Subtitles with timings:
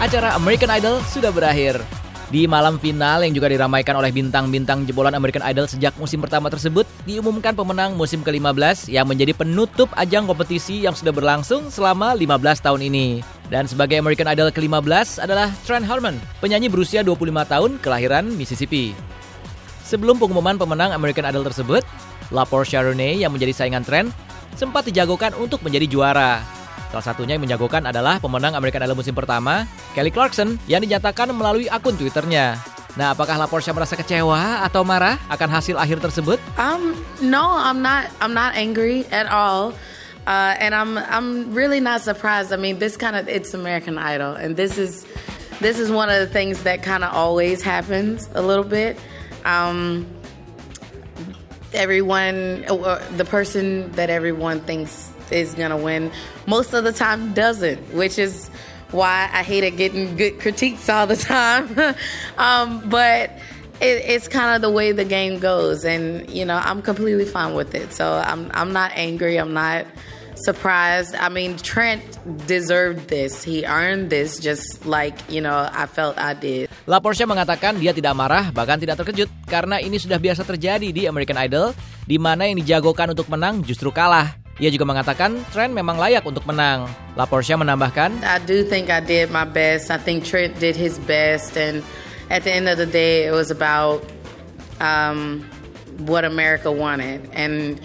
[0.00, 1.76] acara American Idol sudah berakhir.
[2.32, 6.88] Di malam final yang juga diramaikan oleh bintang-bintang jebolan American Idol sejak musim pertama tersebut,
[7.04, 12.80] diumumkan pemenang musim ke-15 yang menjadi penutup ajang kompetisi yang sudah berlangsung selama 15 tahun
[12.86, 13.20] ini.
[13.52, 18.96] Dan sebagai American Idol ke-15 adalah Trent Harmon, penyanyi berusia 25 tahun kelahiran Mississippi.
[19.84, 21.84] Sebelum pengumuman pemenang American Idol tersebut,
[22.30, 24.14] La Portia Renee yang menjadi saingan Trent
[24.54, 26.59] sempat dijagokan untuk menjadi juara.
[26.90, 29.62] Salah satunya yang menjagokan adalah pemenang American Idol musim pertama,
[29.94, 32.58] Kelly Clarkson, yang dinyatakan melalui akun Twitternya.
[32.98, 36.42] Nah, apakah La Portia merasa kecewa atau marah akan hasil akhir tersebut?
[36.58, 38.10] Um, no, I'm not.
[38.18, 39.70] I'm not angry at all,
[40.26, 42.50] uh, and I'm I'm really not surprised.
[42.50, 45.06] I mean, this kind of it's American Idol, and this is
[45.62, 48.98] this is one of the things that kind of always happens a little bit.
[49.46, 50.10] Um,
[51.70, 56.10] everyone, uh, the person that everyone thinks is gonna win
[56.46, 58.50] most of the time doesn't, which is
[58.90, 61.94] why I hated getting good critiques all the time.
[62.38, 63.30] um, but
[63.80, 67.54] it, it's kind of the way the game goes, and you know I'm completely fine
[67.54, 67.92] with it.
[67.92, 69.38] So I'm I'm not angry.
[69.38, 69.86] I'm not
[70.40, 71.14] surprised.
[71.14, 72.02] I mean, Trent
[72.48, 73.44] deserved this.
[73.44, 76.72] He earned this just like, you know, I felt I did.
[76.88, 81.38] La mengatakan dia tidak marah, bahkan tidak terkejut karena ini sudah biasa terjadi di American
[81.38, 81.76] Idol,
[82.08, 84.39] di mana yang dijagokan untuk menang justru kalah.
[84.60, 86.84] Ia juga mengatakan Trent memang layak untuk menang.
[87.16, 89.88] La Portia menambahkan, I do think I did my best.
[89.88, 91.80] I think Trent did his best, and
[92.28, 94.04] at the end of the day, it was about
[94.84, 95.48] um,
[96.04, 97.24] what America wanted.
[97.32, 97.80] And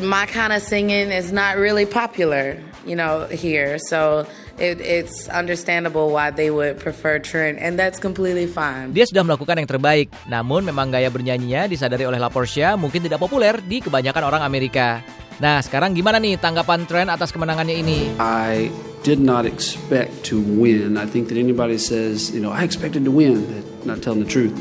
[0.00, 3.78] my kind of singing is not really popular, you know, here.
[3.88, 4.26] So
[4.58, 8.92] it, it's understandable why they would prefer Trent, and that's completely fine.
[8.92, 13.20] Dia sudah melakukan yang terbaik, namun memang gaya bernyanyinya disadari oleh La Portia mungkin tidak
[13.20, 15.00] populer di kebanyakan orang Amerika.
[15.40, 18.12] Nah, sekarang gimana nih tanggapan Trent atas kemenangannya ini?
[18.20, 18.68] I
[19.00, 21.00] did not expect to win.
[21.00, 23.48] I think that anybody says, you know, I expected to win,
[23.88, 24.52] not telling the truth.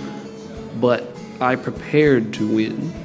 [0.80, 1.04] But
[1.44, 2.96] I prepared to win.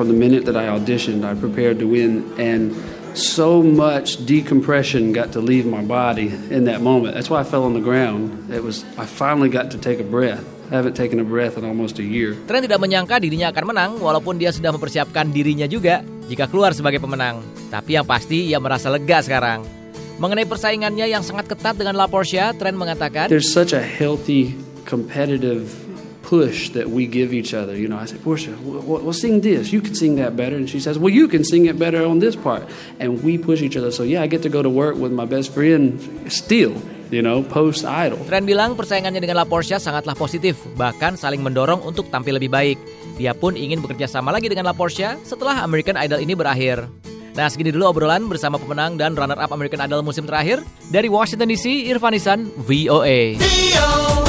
[0.00, 2.72] From the minute that I auditioned, I prepared to win and
[3.12, 7.12] so much decompression got to leave my body in that moment.
[7.12, 8.48] That's why I fell on the ground.
[8.48, 10.40] It was I finally got to take a breath.
[10.72, 12.32] I haven't taken a breath in almost a year.
[12.48, 16.00] Trent tidak menyangka dirinya akan menang walaupun dia sudah mempersiapkan dirinya juga
[16.32, 17.44] jika keluar sebagai pemenang.
[17.68, 19.68] Tapi yang pasti ia merasa lega sekarang.
[20.16, 24.56] Mengenai persaingannya yang sangat ketat dengan La Portia, Trent mengatakan, There's such a healthy
[24.88, 25.89] competitive
[26.30, 27.74] push that we give each other.
[27.74, 29.74] You know, I say, Portia, we'll, we'll sing this.
[29.74, 30.54] You can sing that better.
[30.54, 32.62] And she says, well, you can sing it better on this part.
[33.02, 33.90] And we push each other.
[33.90, 35.98] So yeah, I get to go to work with my best friend
[36.30, 36.78] still.
[37.10, 38.22] You know, post idol.
[38.30, 42.78] Trent bilang persaingannya dengan La Portia sangatlah positif, bahkan saling mendorong untuk tampil lebih baik.
[43.18, 46.86] Dia pun ingin bekerja sama lagi dengan La Portia setelah American Idol ini berakhir.
[47.34, 50.62] Nah, segini dulu obrolan bersama pemenang dan runner-up American Idol musim terakhir.
[50.86, 53.42] Dari Washington DC, Irfanisan, VOA.
[53.42, 54.19] VOA.